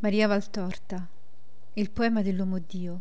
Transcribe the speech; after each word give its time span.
Maria 0.00 0.28
Valtorta, 0.28 1.08
il 1.72 1.90
poema 1.90 2.22
dell'uomo 2.22 2.60
Dio, 2.60 3.00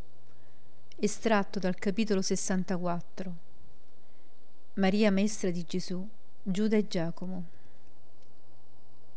estratto 0.96 1.60
dal 1.60 1.76
capitolo 1.76 2.24
64. 2.24 3.36
Maria 4.74 5.12
maestra 5.12 5.52
di 5.52 5.64
Gesù, 5.64 6.04
Giuda 6.42 6.76
e 6.76 6.88
Giacomo. 6.88 7.44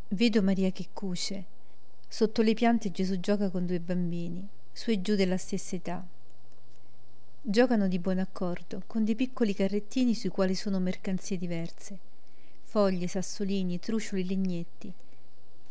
Vedo 0.09 0.43
Maria 0.43 0.71
che 0.73 0.89
cuce. 0.93 1.45
Sotto 2.07 2.43
le 2.43 2.53
piante 2.53 2.91
Gesù 2.91 3.19
gioca 3.19 3.49
con 3.49 3.65
due 3.65 3.81
bambini, 3.81 4.47
su 4.71 4.91
e 4.91 5.01
giù 5.01 5.15
della 5.15 5.39
stessa 5.39 5.75
età. 5.75 6.07
Giocano 7.41 7.89
di 7.89 7.99
buon 7.99 8.19
accordo, 8.19 8.83
con 8.87 9.05
dei 9.05 9.15
piccoli 9.15 9.55
carrettini 9.55 10.15
sui 10.15 10.29
quali 10.29 10.55
sono 10.55 10.81
mercanzie 10.81 11.39
diverse, 11.39 11.99
foglie, 12.63 13.09
sassolini, 13.09 13.79
trucioli, 13.79 14.27
legnetti 14.27 14.93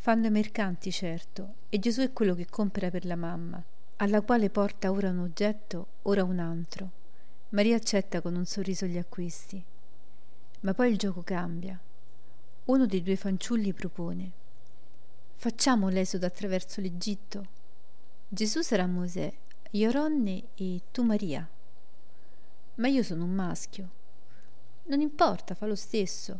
Fanno 0.09 0.25
i 0.25 0.31
mercanti, 0.31 0.91
certo, 0.91 1.53
e 1.69 1.77
Gesù 1.77 2.01
è 2.01 2.11
quello 2.11 2.33
che 2.33 2.47
compra 2.47 2.89
per 2.89 3.05
la 3.05 3.15
mamma, 3.15 3.63
alla 3.97 4.21
quale 4.21 4.49
porta 4.49 4.89
ora 4.89 5.11
un 5.11 5.19
oggetto, 5.19 5.85
ora 6.01 6.23
un 6.23 6.39
altro. 6.39 6.89
Maria 7.49 7.75
accetta 7.75 8.19
con 8.19 8.35
un 8.35 8.43
sorriso 8.45 8.87
gli 8.87 8.97
acquisti. 8.97 9.63
Ma 10.61 10.73
poi 10.73 10.89
il 10.89 10.97
gioco 10.97 11.21
cambia. 11.21 11.79
Uno 12.65 12.87
dei 12.87 13.03
due 13.03 13.15
fanciulli 13.17 13.71
propone: 13.71 14.31
Facciamo 15.35 15.89
l'esodo 15.89 16.25
attraverso 16.25 16.81
l'Egitto. 16.81 17.47
Gesù 18.27 18.61
sarà 18.61 18.87
Mosè, 18.87 19.31
io 19.69 19.91
Ronne 19.91 20.43
e 20.55 20.81
tu 20.89 21.03
Maria. 21.03 21.47
Ma 22.77 22.87
io 22.87 23.03
sono 23.03 23.25
un 23.25 23.35
maschio. 23.35 23.89
Non 24.85 25.01
importa, 25.01 25.53
fa 25.53 25.67
lo 25.67 25.75
stesso. 25.75 26.39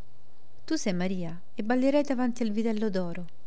Tu 0.66 0.76
sei 0.76 0.94
Maria 0.96 1.40
e 1.54 1.64
ballerai 1.64 2.02
davanti 2.02 2.42
al 2.42 2.50
vitello 2.50 2.90
d'oro. 2.90 3.38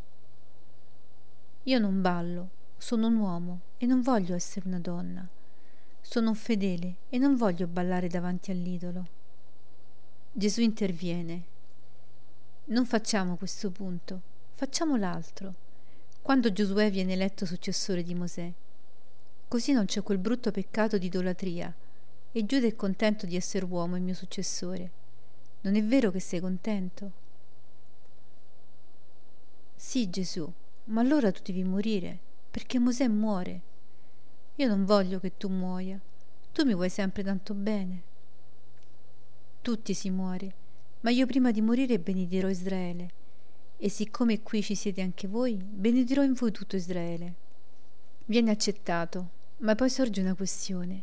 Io 1.66 1.78
non 1.78 2.00
ballo, 2.00 2.48
sono 2.76 3.06
un 3.06 3.16
uomo 3.16 3.60
e 3.78 3.86
non 3.86 4.02
voglio 4.02 4.34
essere 4.34 4.66
una 4.66 4.80
donna. 4.80 5.24
Sono 6.00 6.30
un 6.30 6.34
fedele 6.34 6.96
e 7.08 7.18
non 7.18 7.36
voglio 7.36 7.68
ballare 7.68 8.08
davanti 8.08 8.50
all'idolo. 8.50 9.06
Gesù 10.32 10.60
interviene. 10.60 11.42
Non 12.64 12.84
facciamo 12.84 13.36
questo 13.36 13.70
punto, 13.70 14.20
facciamo 14.54 14.96
l'altro. 14.96 15.54
Quando 16.20 16.52
Giosuè 16.52 16.90
viene 16.90 17.12
eletto 17.12 17.46
successore 17.46 18.02
di 18.02 18.14
Mosè. 18.14 18.52
Così 19.46 19.70
non 19.70 19.84
c'è 19.84 20.02
quel 20.02 20.18
brutto 20.18 20.50
peccato 20.50 20.98
di 20.98 21.06
idolatria 21.06 21.72
e 22.32 22.44
Giuda 22.44 22.66
è 22.66 22.74
contento 22.74 23.24
di 23.24 23.36
essere 23.36 23.66
uomo 23.66 23.94
il 23.94 24.02
mio 24.02 24.14
successore. 24.14 24.90
Non 25.60 25.76
è 25.76 25.84
vero 25.84 26.10
che 26.10 26.18
sei 26.18 26.40
contento? 26.40 27.12
Sì, 29.76 30.10
Gesù, 30.10 30.50
ma 30.84 31.00
allora 31.00 31.30
tu 31.30 31.40
devi 31.44 31.64
morire, 31.64 32.18
perché 32.50 32.78
Mosè 32.78 33.06
muore. 33.08 33.60
Io 34.56 34.68
non 34.68 34.84
voglio 34.84 35.18
che 35.20 35.36
tu 35.36 35.48
muoia. 35.48 36.00
Tu 36.52 36.64
mi 36.64 36.74
vuoi 36.74 36.90
sempre 36.90 37.22
tanto 37.22 37.54
bene. 37.54 38.02
Tutti 39.62 39.94
si 39.94 40.10
muore, 40.10 40.54
ma 41.00 41.10
io 41.10 41.24
prima 41.24 41.50
di 41.50 41.62
morire 41.62 41.98
benedirò 41.98 42.48
Israele. 42.48 43.10
E 43.78 43.88
siccome 43.88 44.42
qui 44.42 44.62
ci 44.62 44.74
siete 44.74 45.00
anche 45.00 45.28
voi, 45.28 45.54
benedirò 45.54 46.22
in 46.22 46.34
voi 46.34 46.52
tutto 46.52 46.76
Israele. 46.76 47.34
Viene 48.26 48.50
accettato, 48.50 49.30
ma 49.58 49.74
poi 49.74 49.88
sorge 49.88 50.20
una 50.20 50.34
questione. 50.34 51.02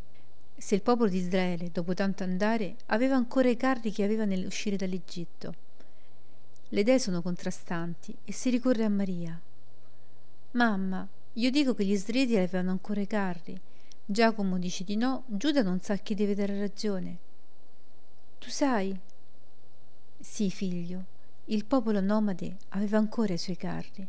Se 0.55 0.75
il 0.75 0.81
popolo 0.81 1.09
di 1.09 1.17
Israele, 1.17 1.71
dopo 1.71 1.93
tanto 1.93 2.23
andare, 2.23 2.75
aveva 2.87 3.15
ancora 3.15 3.49
i 3.49 3.57
carri 3.57 3.91
che 3.91 4.03
aveva 4.03 4.25
nell'uscire 4.25 4.75
dall'Egitto. 4.75 5.53
Le 6.69 6.81
idee 6.81 6.99
sono 6.99 7.21
contrastanti 7.21 8.15
e 8.23 8.31
si 8.31 8.49
ricorre 8.49 8.83
a 8.83 8.89
Maria. 8.89 9.41
Mamma, 10.51 11.07
io 11.33 11.51
dico 11.51 11.75
che 11.75 11.85
gli 11.85 11.91
Israeliti 11.91 12.35
avevano 12.35 12.71
ancora 12.71 13.01
i 13.01 13.07
carri. 13.07 13.59
Giacomo 14.03 14.57
dice 14.57 14.83
di 14.83 14.95
no, 14.95 15.23
Giuda 15.27 15.61
non 15.61 15.79
sa 15.79 15.95
chi 15.97 16.15
deve 16.15 16.33
dare 16.33 16.57
ragione. 16.57 17.17
Tu 18.39 18.49
sai? 18.49 18.97
Sì, 20.19 20.49
figlio, 20.49 21.05
il 21.45 21.65
popolo 21.65 22.01
nomade 22.01 22.57
aveva 22.69 22.97
ancora 22.97 23.33
i 23.33 23.37
suoi 23.37 23.57
carri. 23.57 24.07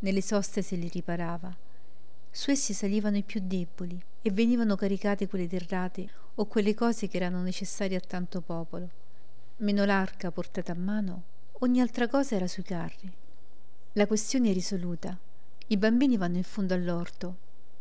Nelle 0.00 0.20
soste 0.20 0.60
se 0.60 0.76
li 0.76 0.88
riparava. 0.88 1.56
Su 2.30 2.50
essi 2.50 2.74
salivano 2.74 3.16
i 3.16 3.22
più 3.22 3.40
deboli 3.42 3.98
e 4.20 4.30
venivano 4.30 4.76
caricate 4.76 5.26
quelle 5.26 5.46
derrate 5.46 6.06
o 6.34 6.44
quelle 6.44 6.74
cose 6.74 7.08
che 7.08 7.16
erano 7.16 7.40
necessarie 7.40 7.96
a 7.96 8.00
tanto 8.00 8.42
popolo. 8.42 8.90
Meno 9.58 9.86
l'arca 9.86 10.30
portata 10.30 10.72
a 10.72 10.76
mano, 10.76 11.22
ogni 11.60 11.80
altra 11.80 12.08
cosa 12.08 12.34
era 12.34 12.46
sui 12.46 12.62
carri. 12.62 13.10
La 13.94 14.06
questione 14.06 14.50
è 14.50 14.52
risoluta. 14.52 15.18
I 15.72 15.78
bambini 15.78 16.18
vanno 16.18 16.36
in 16.36 16.42
fondo 16.42 16.74
all'orto. 16.74 17.36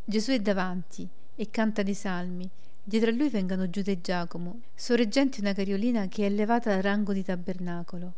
Gesù 0.05 0.31
è 0.31 0.39
davanti 0.39 1.05
e 1.35 1.49
canta 1.49 1.83
dei 1.83 1.93
salmi. 1.93 2.49
Dietro 2.81 3.09
a 3.09 3.13
lui 3.13 3.27
vengono 3.27 3.69
Giuda 3.69 3.91
e 3.91 3.99
Giacomo, 3.99 4.61
sorreggenti 4.73 5.41
una 5.41 5.51
cariolina 5.51 6.07
che 6.07 6.23
è 6.23 6.27
elevata 6.27 6.73
al 6.73 6.81
rango 6.81 7.11
di 7.11 7.21
tabernacolo. 7.21 8.13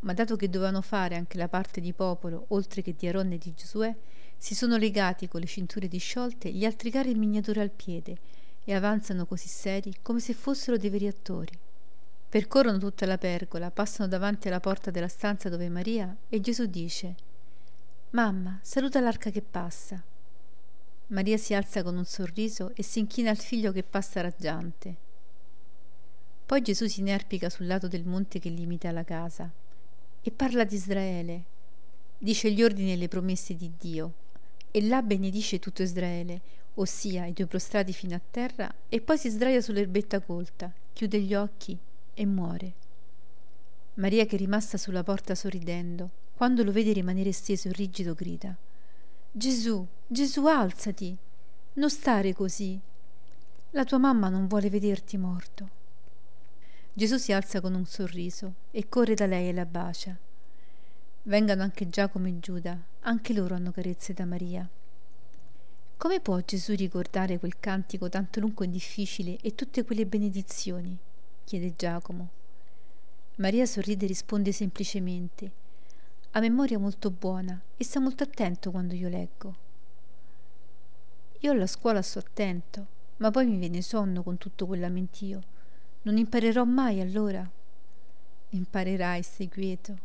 Ma 0.00 0.14
dato 0.14 0.34
che 0.34 0.48
dovevano 0.48 0.80
fare 0.80 1.14
anche 1.14 1.36
la 1.36 1.48
parte 1.48 1.82
di 1.82 1.92
popolo, 1.92 2.46
oltre 2.48 2.80
che 2.80 2.94
di 2.96 3.06
Aronne 3.06 3.34
e 3.34 3.38
di 3.38 3.52
Giosuè, 3.54 3.94
si 4.38 4.54
sono 4.54 4.78
legati 4.78 5.28
con 5.28 5.40
le 5.40 5.46
cinture 5.46 5.86
disciolte 5.86 6.50
gli 6.50 6.64
altri 6.64 6.90
carri 6.90 7.10
in 7.10 7.18
miniatura 7.18 7.60
al 7.60 7.68
piede 7.68 8.16
e 8.64 8.72
avanzano 8.72 9.26
così 9.26 9.48
seri 9.48 9.96
come 10.00 10.20
se 10.20 10.32
fossero 10.32 10.78
dei 10.78 10.88
veri 10.88 11.06
attori. 11.06 11.52
Percorrono 12.30 12.78
tutta 12.78 13.04
la 13.04 13.18
pergola, 13.18 13.70
passano 13.70 14.08
davanti 14.08 14.48
alla 14.48 14.60
porta 14.60 14.90
della 14.90 15.06
stanza 15.06 15.50
dove 15.50 15.68
Maria 15.68 16.16
e 16.30 16.40
Gesù 16.40 16.64
dice 16.64 17.28
Mamma, 18.12 18.58
saluta 18.60 18.98
l'arca 18.98 19.30
che 19.30 19.40
passa. 19.40 20.02
Maria 21.08 21.36
si 21.36 21.54
alza 21.54 21.84
con 21.84 21.96
un 21.96 22.04
sorriso 22.04 22.72
e 22.74 22.82
si 22.82 22.98
inchina 22.98 23.30
al 23.30 23.36
figlio 23.36 23.70
che 23.70 23.84
passa 23.84 24.20
raggiante. 24.20 24.96
Poi 26.44 26.60
Gesù 26.60 26.88
si 26.88 27.00
inerpica 27.00 27.48
sul 27.48 27.68
lato 27.68 27.86
del 27.86 28.04
monte 28.04 28.40
che 28.40 28.48
limita 28.48 28.90
la 28.90 29.04
casa 29.04 29.48
e 30.20 30.30
parla 30.32 30.64
di 30.64 30.74
Israele. 30.74 31.44
Dice 32.18 32.50
gli 32.50 32.64
ordini 32.64 32.94
e 32.94 32.96
le 32.96 33.06
promesse 33.06 33.54
di 33.54 33.70
Dio 33.78 34.12
e 34.72 34.82
là 34.82 35.02
benedice 35.02 35.60
tutto 35.60 35.82
Israele, 35.82 36.40
ossia 36.74 37.26
i 37.26 37.32
due 37.32 37.46
prostrati 37.46 37.92
fino 37.92 38.16
a 38.16 38.20
terra, 38.28 38.74
e 38.88 39.00
poi 39.00 39.18
si 39.18 39.28
sdraia 39.28 39.60
sull'erbetta 39.60 40.18
colta, 40.18 40.72
chiude 40.92 41.20
gli 41.20 41.34
occhi 41.34 41.78
e 42.12 42.26
muore. 42.26 42.72
Maria 43.94 44.26
che 44.26 44.34
è 44.34 44.38
rimasta 44.38 44.76
sulla 44.78 45.04
porta 45.04 45.36
sorridendo, 45.36 46.10
quando 46.40 46.64
lo 46.64 46.72
vede 46.72 46.94
rimanere 46.94 47.32
steso 47.32 47.68
e 47.68 47.72
rigido, 47.72 48.14
grida 48.14 48.56
Gesù, 49.30 49.86
Gesù, 50.06 50.46
alzati! 50.46 51.14
Non 51.74 51.90
stare 51.90 52.32
così. 52.32 52.80
La 53.72 53.84
tua 53.84 53.98
mamma 53.98 54.30
non 54.30 54.46
vuole 54.46 54.70
vederti 54.70 55.18
morto. 55.18 55.68
Gesù 56.94 57.18
si 57.18 57.34
alza 57.34 57.60
con 57.60 57.74
un 57.74 57.84
sorriso 57.84 58.54
e 58.70 58.88
corre 58.88 59.12
da 59.12 59.26
lei 59.26 59.50
e 59.50 59.52
la 59.52 59.66
bacia. 59.66 60.16
Vengano 61.24 61.62
anche 61.62 61.90
Giacomo 61.90 62.26
e 62.26 62.40
Giuda, 62.40 62.84
anche 63.00 63.34
loro 63.34 63.54
hanno 63.54 63.70
carezze 63.70 64.14
da 64.14 64.24
Maria. 64.24 64.66
Come 65.98 66.20
può 66.20 66.40
Gesù 66.40 66.74
ricordare 66.74 67.38
quel 67.38 67.60
cantico 67.60 68.08
tanto 68.08 68.40
lungo 68.40 68.64
e 68.64 68.70
difficile 68.70 69.36
e 69.42 69.54
tutte 69.54 69.84
quelle 69.84 70.06
benedizioni? 70.06 70.96
chiede 71.44 71.74
Giacomo. 71.76 72.30
Maria 73.34 73.66
sorride 73.66 74.06
e 74.06 74.08
risponde 74.08 74.52
semplicemente 74.52 75.59
ha 76.32 76.40
memoria 76.40 76.78
molto 76.78 77.10
buona 77.10 77.60
e 77.76 77.82
sta 77.82 77.98
molto 77.98 78.22
attento 78.22 78.70
quando 78.70 78.94
io 78.94 79.08
leggo. 79.08 79.56
Io 81.40 81.50
alla 81.50 81.66
scuola 81.66 82.02
sto 82.02 82.20
attento, 82.20 82.86
ma 83.16 83.32
poi 83.32 83.46
mi 83.46 83.56
viene 83.56 83.82
sonno 83.82 84.22
con 84.22 84.38
tutto 84.38 84.66
quel 84.66 84.78
lamentio. 84.78 85.40
Non 86.02 86.18
imparerò 86.18 86.64
mai 86.64 87.00
allora. 87.00 87.48
Imparerai, 88.50 89.22
stai 89.22 89.48
quieto. 89.48 89.98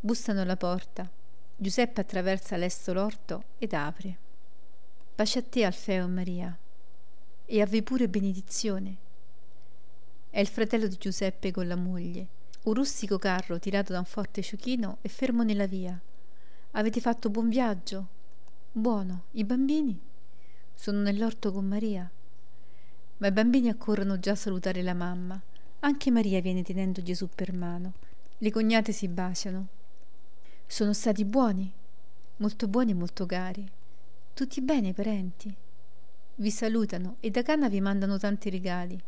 Bussano 0.00 0.40
alla 0.40 0.56
porta. 0.56 1.08
Giuseppe 1.54 2.00
attraversa 2.00 2.56
lesto 2.56 2.92
l'orto 2.92 3.44
ed 3.58 3.74
apre. 3.74 4.18
Pace 5.14 5.38
a 5.38 5.42
te, 5.42 5.64
Alfeo 5.64 6.04
e 6.04 6.08
Maria. 6.08 6.58
E 7.44 7.62
avvi 7.62 7.82
pure 7.82 8.08
benedizione. 8.08 8.96
È 10.30 10.40
il 10.40 10.48
fratello 10.48 10.88
di 10.88 10.96
Giuseppe 10.98 11.52
con 11.52 11.68
la 11.68 11.76
moglie 11.76 12.35
un 12.66 12.74
rustico 12.74 13.16
carro 13.16 13.60
tirato 13.60 13.92
da 13.92 14.00
un 14.00 14.04
forte 14.04 14.42
ciuchino 14.42 14.98
è 15.00 15.06
fermo 15.06 15.44
nella 15.44 15.66
via. 15.66 15.98
Avete 16.72 17.00
fatto 17.00 17.30
buon 17.30 17.48
viaggio? 17.48 18.08
Buono. 18.72 19.26
I 19.32 19.44
bambini? 19.44 19.96
Sono 20.74 20.98
nell'orto 20.98 21.52
con 21.52 21.64
Maria. 21.64 22.10
Ma 23.18 23.26
i 23.28 23.32
bambini 23.32 23.68
accorrono 23.68 24.18
già 24.18 24.32
a 24.32 24.36
salutare 24.36 24.82
la 24.82 24.94
mamma. 24.94 25.40
Anche 25.80 26.10
Maria 26.10 26.40
viene 26.40 26.64
tenendo 26.64 27.02
Gesù 27.02 27.28
per 27.32 27.52
mano. 27.52 27.92
Le 28.38 28.50
cognate 28.50 28.90
si 28.90 29.06
baciano. 29.06 29.68
Sono 30.66 30.92
stati 30.92 31.24
buoni, 31.24 31.72
molto 32.38 32.66
buoni 32.66 32.90
e 32.90 32.94
molto 32.94 33.26
cari. 33.26 33.64
Tutti 34.34 34.60
bene, 34.60 34.92
parenti. 34.92 35.54
Vi 36.34 36.50
salutano 36.50 37.16
e 37.20 37.30
da 37.30 37.42
Cana 37.42 37.68
vi 37.68 37.80
mandano 37.80 38.18
tanti 38.18 38.50
regali. 38.50 39.00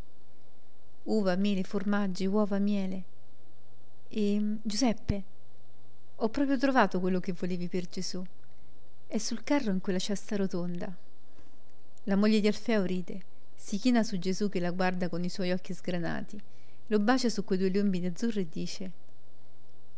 Uva, 1.03 1.35
miele, 1.35 1.65
formaggi, 1.65 2.25
uova, 2.25 2.59
miele. 2.59 3.17
E 4.09 4.57
Giuseppe, 4.63 5.23
ho 6.17 6.29
proprio 6.31 6.57
trovato 6.57 6.99
quello 6.99 7.21
che 7.21 7.33
volevi 7.33 7.69
per 7.69 7.89
Gesù. 7.89 8.25
è 9.07 9.19
sul 9.19 9.45
carro 9.45 9.71
in 9.71 9.81
quella 9.81 9.99
cesta 9.99 10.37
rotonda. 10.37 10.95
La 12.05 12.17
moglie 12.17 12.41
di 12.41 12.47
Alfeo 12.47 12.85
ride, 12.85 13.23
si 13.55 13.79
china 13.79 14.03
su 14.03 14.19
Gesù 14.19 14.49
che 14.49 14.61
la 14.61 14.71
guarda 14.71 15.09
con 15.09 15.25
i 15.25 15.29
suoi 15.29 15.53
occhi 15.53 15.75
sgranati, 15.75 16.41
lo 16.87 16.99
bacia 16.99 17.29
su 17.29 17.45
quei 17.45 17.59
due 17.59 17.69
liombini 17.69 18.07
azzurri 18.07 18.41
e 18.41 18.49
dice: 18.51 18.91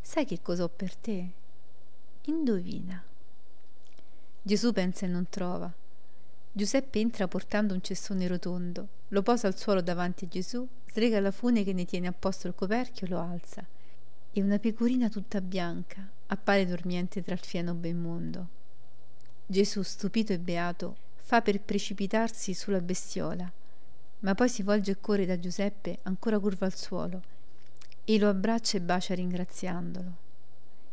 Sai 0.00 0.24
che 0.24 0.40
cosa 0.42 0.64
ho 0.64 0.68
per 0.68 0.94
te? 0.96 1.30
Indovina. 2.22 3.02
Gesù 4.42 4.72
pensa 4.72 5.06
e 5.06 5.08
non 5.08 5.28
trova. 5.28 5.72
Giuseppe 6.52 6.98
entra 6.98 7.28
portando 7.28 7.74
un 7.74 7.80
cestone 7.80 8.26
rotondo, 8.26 8.88
lo 9.08 9.22
posa 9.22 9.46
al 9.46 9.56
suolo 9.56 9.80
davanti 9.80 10.24
a 10.24 10.28
Gesù, 10.28 10.66
srega 10.92 11.20
la 11.20 11.30
fune 11.30 11.62
che 11.62 11.72
ne 11.72 11.84
tiene 11.84 12.08
a 12.08 12.12
posto 12.12 12.48
il 12.48 12.54
coperchio 12.54 13.06
e 13.06 13.10
lo 13.10 13.20
alza. 13.20 13.64
E 14.32 14.42
una 14.42 14.58
pecorina 14.58 15.08
tutta 15.08 15.40
bianca 15.40 16.08
appare 16.26 16.66
dormiente 16.66 17.22
tra 17.22 17.34
il 17.34 17.40
fieno 17.40 17.74
ben 17.74 18.00
mondo. 18.00 18.48
Gesù, 19.46 19.82
stupito 19.82 20.32
e 20.32 20.38
beato, 20.38 20.96
fa 21.16 21.42
per 21.42 21.60
precipitarsi 21.60 22.54
sulla 22.54 22.80
bestiola, 22.80 23.50
ma 24.20 24.34
poi 24.34 24.48
si 24.48 24.62
volge 24.62 24.92
e 24.92 25.00
corre 25.00 25.26
da 25.26 25.38
Giuseppe 25.38 25.98
ancora 26.02 26.38
curvo 26.38 26.64
al 26.64 26.74
suolo 26.74 27.22
e 28.04 28.18
lo 28.18 28.28
abbraccia 28.28 28.76
e 28.76 28.80
bacia 28.80 29.14
ringraziandolo. 29.14 30.16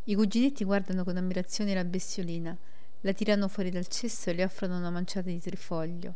I 0.04 0.14
cuginetti 0.14 0.64
guardano 0.64 1.04
con 1.04 1.16
ammirazione 1.16 1.74
la 1.74 1.84
bestiolina, 1.84 2.56
la 3.02 3.12
tirano 3.12 3.46
fuori 3.46 3.70
dal 3.70 3.86
cesso 3.86 4.30
e 4.30 4.34
le 4.34 4.42
offrono 4.42 4.78
una 4.78 4.90
manciata 4.90 5.28
di 5.28 5.40
trifoglio. 5.40 6.14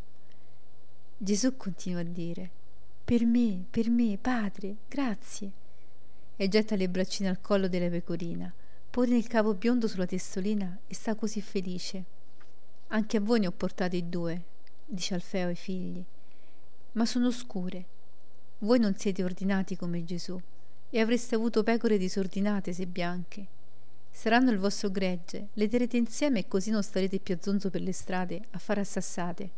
Gesù 1.17 1.57
continua 1.57 2.01
a 2.01 2.05
dire: 2.05 2.51
Per 3.05 3.25
me, 3.25 3.65
per 3.71 3.91
me, 3.91 4.19
padre, 4.21 4.77
grazie. 4.89 5.62
E 6.43 6.49
getta 6.49 6.75
le 6.75 6.89
braccine 6.89 7.29
al 7.29 7.41
collo 7.41 7.69
della 7.69 7.89
pecorina, 7.89 8.53
pone 8.91 9.17
il 9.17 9.29
capo 9.29 9.55
biondo 9.55 9.87
sulla 9.87 10.07
testolina 10.07 10.77
e 10.89 10.93
sta 10.93 11.15
così 11.15 11.41
felice. 11.41 12.05
Anche 12.89 13.19
a 13.19 13.21
voi 13.21 13.39
ne 13.39 13.47
ho 13.47 13.53
portate 13.53 14.09
due, 14.09 14.43
dice 14.85 15.15
Alfeo 15.15 15.47
ai 15.47 15.55
figli, 15.55 16.05
ma 16.95 17.07
sono 17.07 17.31
scure. 17.31 17.85
Voi 18.59 18.81
non 18.81 18.97
siete 18.97 19.23
ordinati 19.23 19.77
come 19.77 20.05
Gesù 20.05 20.37
e 20.91 21.01
avreste 21.01 21.37
avuto 21.37 21.63
pecore 21.63 21.97
disordinate 21.97 22.73
se 22.73 22.87
bianche. 22.87 23.47
Saranno 24.11 24.51
il 24.51 24.59
vostro 24.59 24.91
gregge, 24.91 25.51
le 25.53 25.69
terete 25.69 25.97
insieme 25.97 26.41
e 26.41 26.49
così 26.49 26.71
non 26.71 26.83
starete 26.83 27.21
più 27.21 27.37
a 27.37 27.39
zonzo 27.41 27.71
per 27.71 27.83
le 27.83 27.93
strade 27.93 28.43
a 28.51 28.59
fare 28.59 28.81
assassate. 28.81 29.51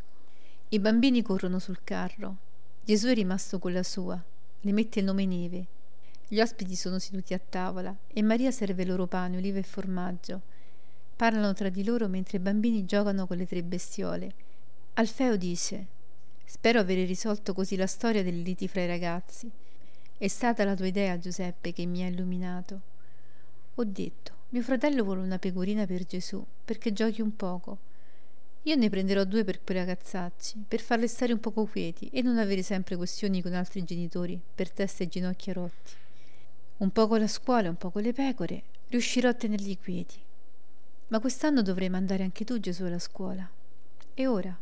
I 0.69 0.79
bambini 0.79 1.23
corrono 1.23 1.59
sul 1.59 1.83
carro. 1.83 2.37
Gesù 2.85 3.07
è 3.07 3.15
rimasto 3.15 3.59
con 3.59 3.73
la 3.73 3.83
sua, 3.83 4.23
le 4.61 4.73
mette 4.73 4.99
il 4.99 5.07
nome 5.07 5.25
Neve. 5.25 5.74
Gli 6.27 6.41
ospiti 6.41 6.75
sono 6.75 6.99
seduti 6.99 7.35
a 7.35 7.39
tavola 7.39 7.95
e 8.09 8.23
Maria 8.23 8.51
serve 8.51 8.87
loro 8.87 9.07
pane, 9.07 9.37
olive 9.37 9.59
e 9.59 9.63
formaggio. 9.63 10.41
Parlano 11.15 11.53
tra 11.53 11.69
di 11.69 11.85
loro 11.85 12.09
mentre 12.09 12.39
i 12.39 12.41
bambini 12.41 12.87
giocano 12.87 13.27
con 13.27 13.37
le 13.37 13.47
tre 13.47 13.63
bestiole. 13.63 14.33
Alfeo 14.95 15.37
dice: 15.37 15.87
Spero 16.45 16.81
avere 16.81 17.05
risolto 17.05 17.53
così 17.53 17.77
la 17.77 17.87
storia 17.87 18.23
delle 18.23 18.43
liti 18.43 18.67
fra 18.69 18.83
i 18.83 18.87
ragazzi. 18.87 19.51
È 20.17 20.27
stata 20.27 20.65
la 20.65 20.75
tua 20.75 20.87
idea, 20.87 21.19
Giuseppe, 21.19 21.73
che 21.73 21.85
mi 21.85 22.03
ha 22.03 22.09
illuminato. 22.09 22.81
Ho 23.75 23.85
detto: 23.85 24.33
mio 24.49 24.63
fratello 24.63 25.05
vuole 25.05 25.21
una 25.21 25.39
pecorina 25.39 25.85
per 25.85 26.07
Gesù, 26.07 26.45
perché 26.65 26.93
giochi 26.93 27.21
un 27.21 27.37
poco. 27.37 27.79
Io 28.63 28.77
ne 28.77 28.89
prenderò 28.89 29.25
due 29.25 29.45
per 29.45 29.63
quei 29.63 29.77
ragazzacci, 29.77 30.65
per 30.67 30.81
farle 30.81 31.07
stare 31.07 31.35
un 31.35 31.41
poco 31.41 31.67
quieti 31.67 32.09
e 32.11 32.23
non 32.23 32.39
avere 32.39 32.63
sempre 32.63 32.97
questioni 32.97 33.43
con 33.43 33.53
altri 33.53 33.85
genitori 33.85 34.41
per 34.55 34.71
testa 34.71 35.05
e 35.05 35.09
ginocchia 35.09 35.53
rotti. 35.53 35.93
Un 36.77 36.91
poco 36.91 37.17
la 37.17 37.29
scuola, 37.29 37.69
un 37.69 37.77
poco 37.77 38.01
le 38.01 38.13
pecore, 38.13 38.63
riuscirò 38.89 39.29
a 39.29 39.35
tenerli 39.35 39.79
quieti. 39.79 40.21
Ma 41.09 41.21
quest'anno 41.21 41.63
dovrei 41.63 41.89
mandare 41.89 42.25
anche 42.25 42.45
tu 42.45 42.59
Gesù 42.59 42.85
alla 42.85 42.99
scuola. 42.99 43.49
E 44.15 44.27
ora? 44.27 44.59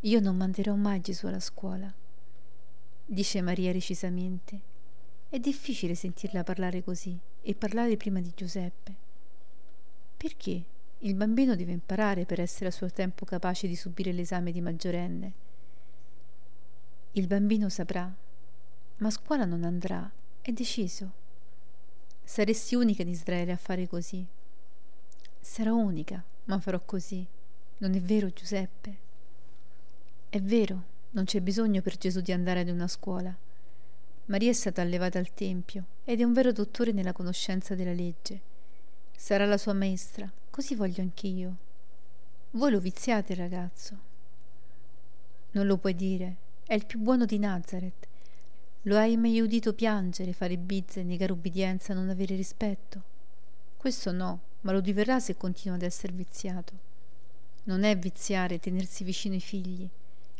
Io 0.00 0.20
non 0.20 0.36
manderò 0.36 0.74
mai 0.74 1.00
Gesù 1.00 1.26
alla 1.26 1.40
scuola, 1.40 1.92
dice 3.04 3.40
Maria 3.40 3.70
recisamente. 3.70 4.60
È 5.28 5.38
difficile 5.38 5.94
sentirla 5.94 6.42
parlare 6.42 6.82
così 6.82 7.16
e 7.42 7.54
parlare 7.54 7.96
prima 7.96 8.20
di 8.20 8.32
Giuseppe. 8.34 8.94
Perché? 10.16 10.64
Il 10.98 11.14
bambino 11.14 11.54
deve 11.54 11.72
imparare 11.72 12.26
per 12.26 12.40
essere 12.40 12.66
a 12.66 12.72
suo 12.72 12.90
tempo 12.90 13.24
capace 13.24 13.68
di 13.68 13.76
subire 13.76 14.12
l'esame 14.12 14.52
di 14.52 14.60
maggiorenne. 14.60 15.32
Il 17.12 17.26
bambino 17.26 17.68
saprà, 17.68 18.12
ma 18.96 19.06
a 19.06 19.10
scuola 19.10 19.44
non 19.44 19.64
andrà, 19.64 20.10
è 20.42 20.52
deciso. 20.52 21.12
Saresti 22.24 22.74
unica 22.74 23.02
in 23.02 23.08
Israele 23.08 23.52
a 23.52 23.56
fare 23.56 23.86
così. 23.86 24.24
Sarò 25.38 25.74
unica, 25.74 26.22
ma 26.44 26.58
farò 26.58 26.80
così. 26.84 27.26
Non 27.78 27.94
è 27.94 28.00
vero, 28.00 28.30
Giuseppe? 28.30 28.96
È 30.28 30.40
vero, 30.40 30.82
non 31.10 31.24
c'è 31.24 31.40
bisogno 31.40 31.82
per 31.82 31.96
Gesù 31.96 32.20
di 32.20 32.32
andare 32.32 32.60
ad 32.60 32.68
una 32.68 32.88
scuola. 32.88 33.36
Maria 34.26 34.50
è 34.50 34.54
stata 34.54 34.80
allevata 34.80 35.18
al 35.18 35.34
Tempio 35.34 35.84
ed 36.04 36.20
è 36.20 36.24
un 36.24 36.32
vero 36.32 36.52
dottore 36.52 36.92
nella 36.92 37.12
conoscenza 37.12 37.74
della 37.74 37.92
legge. 37.92 38.40
Sarà 39.16 39.44
la 39.44 39.58
sua 39.58 39.72
maestra, 39.72 40.30
così 40.50 40.74
voglio 40.74 41.02
anch'io. 41.02 41.56
Voi 42.52 42.70
lo 42.70 42.78
viziate, 42.78 43.34
ragazzo. 43.34 43.98
Non 45.52 45.66
lo 45.66 45.76
puoi 45.78 45.96
dire, 45.96 46.36
è 46.64 46.74
il 46.74 46.86
più 46.86 47.00
buono 47.00 47.24
di 47.24 47.38
Nazareth. 47.38 48.06
Lo 48.84 48.96
hai 48.96 49.16
mai 49.16 49.40
udito 49.40 49.74
piangere, 49.74 50.32
fare 50.32 50.56
bizze, 50.56 51.02
negare 51.02 51.32
ubbidienza, 51.32 51.94
non 51.94 52.08
avere 52.08 52.34
rispetto? 52.34 53.02
Questo 53.76 54.12
no, 54.12 54.40
ma 54.62 54.72
lo 54.72 54.80
diverrà 54.80 55.20
se 55.20 55.36
continua 55.36 55.76
ad 55.76 55.82
essere 55.82 56.12
viziato. 56.12 56.72
Non 57.64 57.84
è 57.84 57.96
viziare 57.98 58.58
tenersi 58.58 59.04
vicino 59.04 59.34
ai 59.34 59.40
figli 59.40 59.88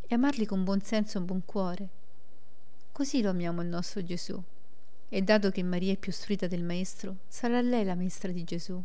e 0.06 0.14
amarli 0.14 0.46
con 0.46 0.64
buon 0.64 0.80
senso 0.80 1.18
e 1.18 1.20
buon 1.20 1.44
cuore 1.44 1.88
Così 3.00 3.22
lo 3.22 3.30
amiamo 3.30 3.62
il 3.62 3.68
nostro 3.68 4.02
Gesù. 4.02 4.38
E 5.08 5.22
dato 5.22 5.50
che 5.50 5.62
Maria 5.62 5.94
è 5.94 5.96
più 5.96 6.12
istruita 6.12 6.46
del 6.46 6.62
Maestro, 6.62 7.16
sarà 7.28 7.60
lei 7.62 7.82
la 7.82 7.94
maestra 7.94 8.30
di 8.30 8.44
Gesù. 8.44 8.78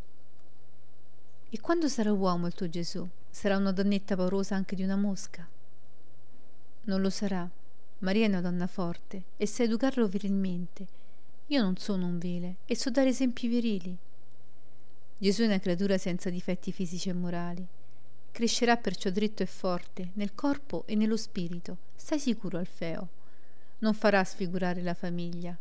E 1.50 1.60
quando 1.60 1.90
sarà 1.90 2.14
uomo 2.14 2.48
il 2.48 2.54
tuo 2.54 2.70
Gesù? 2.70 3.06
Sarà 3.30 3.58
una 3.58 3.74
donnetta 3.74 4.16
paurosa 4.16 4.56
anche 4.56 4.76
di 4.76 4.84
una 4.84 4.96
mosca? 4.96 5.46
Non 6.84 7.02
lo 7.02 7.10
sarà. 7.10 7.50
Maria 8.00 8.26
è 8.26 8.30
una 8.30 8.42
donna 8.42 8.68
forte 8.68 9.24
e 9.38 9.46
sa 9.48 9.64
educarlo 9.64 10.08
virilmente. 10.08 10.88
Io 11.48 11.62
non 11.62 11.78
sono 11.78 12.06
un 12.06 12.18
vile 12.18 12.58
e 12.66 12.76
so 12.76 12.90
dare 12.90 13.10
esempi 13.10 13.48
virili. 13.48 13.98
Gesù 15.18 15.44
è 15.44 15.46
una 15.46 15.60
creatura 15.60 15.98
senza 15.98 16.30
difetti 16.30 16.72
fisici 16.72 17.10
e 17.10 17.14
morali. 17.14 17.66
Crescerà 18.32 18.78
perciò 18.78 19.10
dritto 19.10 19.44
e 19.44 19.48
forte 19.48 20.12
nel 20.14 20.36
corpo 20.36 20.84
e 20.88 20.96
nello 20.96 21.18
spirito. 21.18 21.78
Stai 21.96 22.20
sicuro, 22.20 22.58
Alfeo 22.58 23.10
non 23.80 23.94
farà 23.94 24.24
sfigurare 24.24 24.82
la 24.82 24.94
famiglia. 24.94 25.56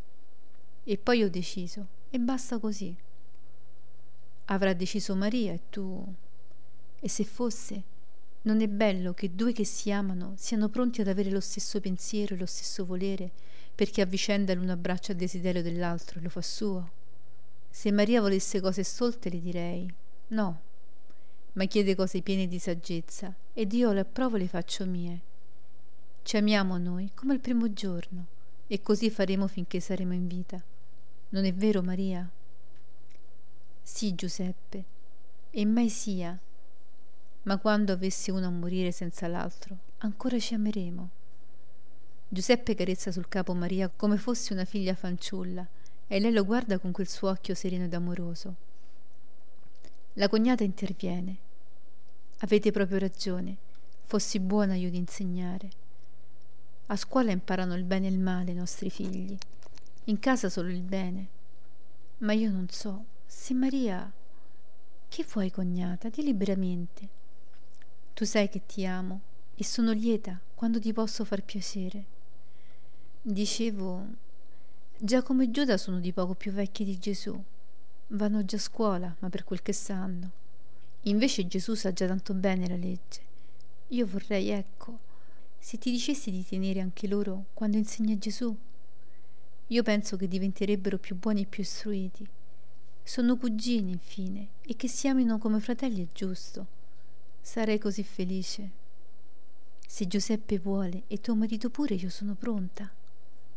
E 0.85 0.99
poi 0.99 1.23
ho 1.23 1.31
deciso, 1.31 1.87
e 2.11 2.19
basta 2.19 2.59
così. 2.59 2.95
Avrà 4.47 4.73
deciso 4.73 5.15
Maria 5.15 5.53
e 5.53 5.61
tu. 5.71 6.15
E 7.01 7.09
se 7.09 7.25
fosse, 7.25 7.83
non 8.45 8.61
è 8.61 8.69
bello 8.69 9.13
che 9.13 9.35
due 9.35 9.53
che 9.53 9.65
si 9.65 9.91
amano 9.91 10.35
siano 10.37 10.69
pronti 10.69 11.01
ad 11.01 11.09
avere 11.09 11.31
lo 11.31 11.41
stesso 11.41 11.81
pensiero 11.81 12.35
e 12.35 12.39
lo 12.39 12.47
stesso 12.47 12.85
volere, 12.85 13.31
perché 13.75 14.01
a 14.01 14.07
vicenda 14.07 14.55
l'uno 14.55 14.73
abbraccia 14.73 15.13
il 15.13 15.19
desiderio 15.19 15.63
dell'altro 15.63 16.19
e 16.19 16.23
lo 16.23 16.29
fa 16.29 16.43
suo? 16.43 16.91
Se 17.71 17.91
Maria 17.91 18.21
volesse 18.21 18.61
cose 18.61 18.83
stolte 18.83 19.31
le 19.31 19.41
direi 19.41 19.95
no, 20.29 20.61
ma 21.53 21.65
chiede 21.67 21.95
cose 21.95 22.21
piene 22.23 22.47
di 22.47 22.59
saggezza 22.59 23.35
ed 23.53 23.73
io 23.73 23.93
le 23.93 24.01
approvo 24.01 24.37
e 24.37 24.41
le 24.41 24.49
faccio 24.49 24.85
mie. 24.87 25.21
Ci 26.23 26.37
amiamo 26.37 26.79
noi 26.79 27.11
come 27.15 27.35
il 27.35 27.41
primo 27.41 27.73
giorno 27.73 28.27
e 28.67 28.81
così 28.81 29.11
faremo 29.11 29.47
finché 29.47 29.81
saremo 29.81 30.13
in 30.13 30.27
vita. 30.27 30.63
Non 31.31 31.45
è 31.45 31.53
vero, 31.53 31.83
Maria? 31.83 32.29
Sì, 33.83 34.15
Giuseppe, 34.15 34.85
e 35.51 35.65
mai 35.65 35.89
sia. 35.89 36.39
Ma 37.45 37.59
quando 37.59 37.93
avesse 37.93 38.31
uno 38.31 38.47
a 38.47 38.51
morire 38.51 38.91
senza 38.91 39.27
l'altro, 39.27 39.77
ancora 39.99 40.39
ci 40.39 40.55
ameremo. 40.55 41.11
Giuseppe 42.29 42.75
carezza 42.75 43.13
sul 43.13 43.29
capo 43.29 43.55
Maria 43.55 43.89
come 43.89 44.17
fosse 44.17 44.53
una 44.53 44.65
figlia 44.65 44.95
fanciulla 44.95 45.67
e 46.07 46.21
lei 46.21 46.33
lo 46.33 46.45
guarda 46.45 46.79
con 46.79 46.91
quel 46.91 47.09
suo 47.09 47.31
occhio 47.31 47.55
sereno 47.55 47.85
ed 47.85 47.95
amoroso. 47.95 48.55
La 50.15 50.29
cognata 50.29 50.65
interviene. 50.65 51.37
Avete 52.39 52.71
proprio 52.71 52.99
ragione, 52.99 53.57
fossi 54.05 54.41
buona 54.41 54.75
io 54.75 54.91
di 54.91 54.97
insegnare. 54.97 55.71
A 56.87 56.97
scuola 56.97 57.31
imparano 57.31 57.75
il 57.75 57.85
bene 57.85 58.07
e 58.07 58.11
il 58.11 58.19
male 58.19 58.53
i 58.53 58.55
nostri 58.55 58.91
figli, 58.91 59.37
in 60.05 60.19
casa 60.19 60.49
solo 60.49 60.69
il 60.69 60.83
bene. 60.83 61.29
Ma 62.19 62.33
io 62.33 62.51
non 62.51 62.69
so 62.69 63.05
se 63.27 63.55
Maria... 63.55 64.13
Che 65.09 65.25
vuoi, 65.33 65.51
cognata? 65.51 66.09
Di 66.09 66.23
liberamente. 66.23 67.09
Tu 68.15 68.25
sai 68.25 68.49
che 68.49 68.65
ti 68.65 68.87
amo 68.87 69.23
e 69.57 69.65
sono 69.65 69.91
lieta 69.91 70.41
quando 70.55 70.79
ti 70.79 70.93
posso 70.93 71.25
far 71.25 71.43
piacere. 71.43 72.05
Dicevo, 73.21 74.07
Giacomo 74.97 75.43
e 75.43 75.51
Giuda 75.51 75.77
sono 75.77 75.99
di 75.99 76.13
poco 76.13 76.35
più 76.35 76.53
vecchi 76.53 76.85
di 76.85 76.97
Gesù. 76.97 77.37
Vanno 78.09 78.45
già 78.45 78.57
a 78.57 78.61
scuola, 78.61 79.13
ma 79.19 79.29
per 79.31 79.43
quel 79.43 79.63
che 79.63 79.73
sanno. 79.73 80.31
Invece 81.03 81.49
Gesù 81.49 81.75
sa 81.75 81.93
già 81.93 82.07
tanto 82.07 82.35
bene 82.35 82.69
la 82.69 82.77
legge. 82.77 83.21
Io 83.89 84.07
vorrei, 84.07 84.51
ecco, 84.51 84.97
se 85.59 85.79
ti 85.79 85.91
dicessi 85.91 86.31
di 86.31 86.47
tenere 86.47 86.79
anche 86.79 87.09
loro 87.09 87.47
quando 87.53 87.79
insegna 87.79 88.17
Gesù. 88.17 88.57
Io 89.67 89.83
penso 89.83 90.17
che 90.17 90.29
diventerebbero 90.29 90.99
più 90.99 91.17
buoni 91.17 91.43
e 91.43 91.47
più 91.47 91.65
istruiti. 91.65 92.25
Sono 93.03 93.37
cugini, 93.37 93.91
infine, 93.91 94.51
e 94.63 94.77
che 94.77 94.87
si 94.87 95.09
amino 95.09 95.39
come 95.39 95.59
fratelli 95.59 96.05
è 96.05 96.09
giusto. 96.13 96.83
Sarei 97.47 97.79
così 97.79 98.03
felice. 98.03 98.71
Se 99.87 100.07
Giuseppe 100.07 100.59
vuole 100.59 101.03
e 101.09 101.21
tuo 101.21 101.35
marito 101.35 101.69
pure, 101.69 101.95
io 101.95 102.09
sono 102.09 102.35
pronta. 102.35 102.91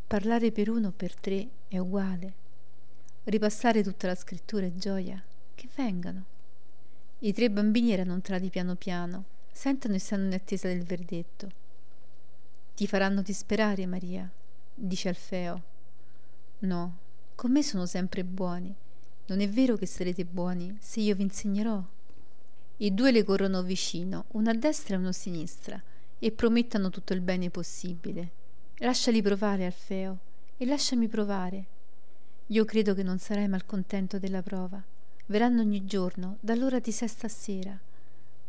Parlare 0.06 0.52
per 0.52 0.70
uno 0.70 0.90
o 0.90 0.92
per 0.92 1.16
tre 1.16 1.48
è 1.70 1.78
uguale. 1.78 2.34
Ripassare 3.24 3.82
tutta 3.84 4.08
la 4.08 4.14
scrittura 4.14 4.66
è 4.66 4.74
gioia. 4.76 5.24
Che 5.56 5.70
vengano. 5.74 6.26
I 7.20 7.32
tre 7.32 7.50
bambini 7.50 7.94
erano 7.94 8.14
entrati 8.14 8.50
piano 8.50 8.76
piano, 8.76 9.24
sentono 9.54 9.96
e 9.96 10.00
stanno 10.00 10.26
in 10.26 10.34
attesa 10.34 10.68
del 10.68 10.84
verdetto. 10.84 11.50
Ti 12.76 12.88
faranno 12.88 13.22
disperare, 13.22 13.86
Maria, 13.86 14.30
dice 14.76 15.08
Alfeo. 15.08 15.64
No, 16.60 16.98
con 17.36 17.52
me 17.52 17.64
sono 17.64 17.86
sempre 17.86 18.26
buoni. 18.26 18.76
Non 19.28 19.40
è 19.40 19.50
vero 19.50 19.78
che 19.78 19.86
sarete 19.86 20.26
buoni 20.26 20.78
se 20.82 21.00
io 21.00 21.16
vi 21.16 21.24
insegnerò? 21.24 21.96
I 22.80 22.94
due 22.94 23.12
le 23.12 23.24
corrono 23.24 23.64
vicino, 23.64 24.26
uno 24.34 24.52
a 24.52 24.54
destra 24.54 24.96
e 24.96 24.98
uno 25.00 25.08
a 25.08 25.14
sinistra, 25.14 25.82
e 26.20 26.32
promettono 26.32 26.92
tutto 26.92 27.14
il 27.14 27.22
bene 27.22 27.50
possibile. 27.50 28.32
Lasciali 28.78 29.22
provare, 29.24 29.66
Alfeo, 29.66 30.18
e 30.58 30.66
lasciami 30.68 31.08
provare. 31.08 31.66
Io 32.48 32.66
credo 32.66 32.94
che 32.94 33.02
non 33.02 33.18
sarai 33.18 33.48
malcontento 33.48 34.20
della 34.20 34.44
prova. 34.44 34.80
Verranno 35.26 35.62
ogni 35.62 35.86
giorno, 35.86 36.38
dall'ora 36.40 36.80
di 36.80 36.92
sesta 36.92 37.26
a 37.26 37.30
sera. 37.30 37.80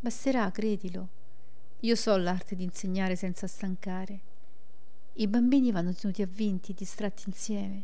Basterà, 0.00 0.50
credilo. 0.50 1.08
Io 1.80 1.94
so 1.96 2.14
l'arte 2.16 2.54
di 2.54 2.64
insegnare 2.64 3.16
senza 3.16 3.46
stancare. 3.46 4.20
I 5.14 5.26
bambini 5.26 5.72
vanno 5.72 5.94
tenuti 5.94 6.20
avvinti, 6.20 6.74
distratti 6.74 7.24
insieme. 7.26 7.82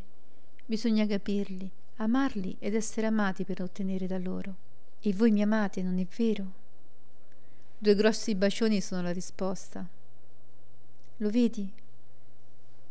Bisogna 0.63 1.07
capirli, 1.07 1.69
amarli 1.97 2.55
ed 2.59 2.75
essere 2.75 3.07
amati 3.07 3.43
per 3.45 3.61
ottenere 3.61 4.05
da 4.05 4.19
loro. 4.19 4.64
E 5.07 5.13
voi 5.13 5.29
mi 5.29 5.43
amate, 5.43 5.83
non 5.83 5.99
è 5.99 6.07
vero? 6.17 6.51
Due 7.77 7.93
grossi 7.93 8.33
bacioni 8.33 8.81
sono 8.81 9.03
la 9.03 9.13
risposta. 9.13 9.87
Lo 11.17 11.29
vedi? 11.29 11.71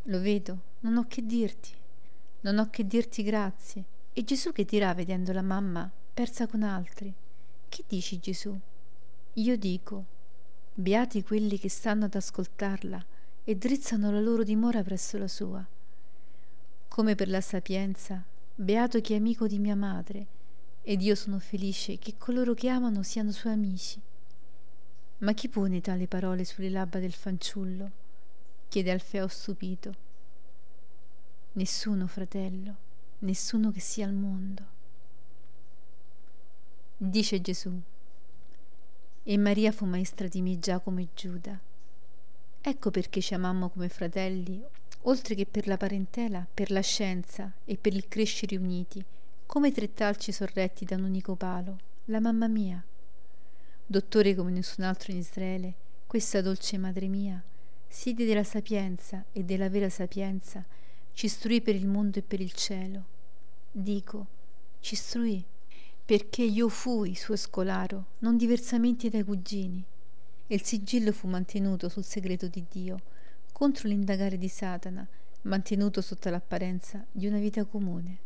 Lo 0.05 0.21
vedo, 0.21 0.61
non 0.81 0.97
ho 0.97 1.07
che 1.09 1.27
dirti. 1.27 1.73
Non 2.43 2.59
ho 2.59 2.71
che 2.71 2.87
dirti 2.87 3.25
grazie. 3.25 3.85
E 4.13 4.23
Gesù 4.23 4.53
che 4.53 4.65
dirà 4.65 4.95
vedendo 4.95 5.33
la 5.33 5.43
mamma 5.43 5.91
persa 6.15 6.47
con 6.47 6.63
altri? 6.63 7.13
Che 7.69 7.85
dici 7.89 8.21
Gesù? 8.21 8.57
Io 9.33 9.57
dico, 9.57 10.05
beati 10.73 11.25
quelli 11.25 11.59
che 11.59 11.69
stanno 11.69 12.05
ad 12.05 12.15
ascoltarla 12.15 13.05
e 13.43 13.57
drizzano 13.57 14.13
la 14.13 14.21
loro 14.21 14.45
dimora 14.45 14.85
presso 14.85 15.19
la 15.19 15.27
sua. 15.27 15.67
Come 16.87 17.15
per 17.17 17.29
la 17.29 17.41
sapienza, 17.41 18.23
Beato 18.55 19.01
chi 19.01 19.15
è 19.15 19.17
amico 19.17 19.49
di 19.49 19.59
mia 19.59 19.75
madre, 19.75 20.43
ed 20.87 21.01
io 21.01 21.15
sono 21.15 21.39
felice 21.39 21.99
che 21.99 22.15
coloro 22.19 22.53
che 22.53 22.69
amano 22.69 23.03
siano 23.03 23.33
suoi 23.33 23.55
amici. 23.55 24.01
Ma 25.19 25.33
chi 25.33 25.49
pone 25.49 25.81
tali 25.81 26.07
parole 26.07 26.45
sulle 26.45 26.69
labbra 26.69 27.01
del 27.01 27.13
fanciullo? 27.13 27.91
chiede 28.69 28.91
Alfeo 28.91 29.27
stupito. 29.27 29.95
Nessuno, 31.53 32.07
fratello, 32.07 32.75
nessuno 33.21 33.71
che 33.71 33.81
sia 33.81 34.05
al 34.05 34.13
mondo. 34.13 34.63
Dice 36.97 37.41
Gesù. 37.41 37.73
E 39.23 39.39
Maria 39.39 39.73
fu 39.73 39.87
maestra 39.87 40.29
di 40.29 40.43
me 40.43 40.59
Giacomo 40.59 41.01
e 41.01 41.09
Giuda. 41.15 41.59
Ecco 42.61 42.91
perché 42.91 43.23
ci 43.23 43.33
amammo 43.33 43.71
come 43.71 43.89
fratelli 43.89 44.63
oltre 45.07 45.35
che 45.35 45.47
per 45.47 45.67
la 45.67 45.77
parentela, 45.77 46.47
per 46.53 46.71
la 46.71 46.81
scienza 46.81 47.51
e 47.65 47.77
per 47.77 47.95
il 47.95 48.09
crescere 48.09 48.57
uniti, 48.57 49.05
come 49.47 49.73
tre 49.73 49.93
talci 49.93 50.33
sorretti 50.33 50.85
da 50.85 50.97
un 50.97 51.05
unico 51.05 51.37
palo, 51.37 51.79
la 52.07 52.21
mamma 52.21 52.49
mia. 52.49 52.85
Dottore 53.87 54.35
come 54.35 54.51
nessun 54.51 54.85
altro 54.85 55.13
in 55.13 55.19
Israele, 55.19 55.75
questa 56.07 56.41
dolce 56.41 56.79
madre 56.79 57.07
mia, 57.07 57.43
sede 57.87 58.25
della 58.25 58.45
sapienza 58.45 59.25
e 59.31 59.45
della 59.45 59.69
vera 59.69 59.89
sapienza, 59.89 60.65
ci 61.13 61.27
istruì 61.27 61.61
per 61.61 61.77
il 61.77 61.87
mondo 61.87 62.19
e 62.19 62.23
per 62.23 62.41
il 62.41 62.53
cielo. 62.53 63.05
Dico, 63.71 64.27
ci 64.81 64.95
istruì, 64.95 65.45
perché 66.05 66.43
io 66.43 66.69
fui 66.69 67.15
suo 67.15 67.37
scolaro, 67.37 68.07
non 68.19 68.37
diversamente 68.37 69.09
dai 69.09 69.23
cugini. 69.23 69.85
E 70.47 70.55
il 70.55 70.63
sigillo 70.63 71.13
fu 71.13 71.29
mantenuto 71.29 71.89
sul 71.89 72.05
segreto 72.05 72.49
di 72.49 72.65
Dio, 72.69 73.01
contro 73.53 73.89
l'indagare 73.89 74.37
di 74.37 74.49
Satana, 74.49 75.07
mantenuto 75.43 76.01
sotto 76.01 76.29
l'apparenza 76.31 77.05
di 77.11 77.27
una 77.27 77.39
vita 77.39 77.65
comune. 77.65 78.24